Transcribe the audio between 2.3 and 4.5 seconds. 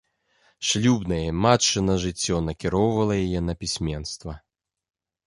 накіроўвала яе на пісьменства.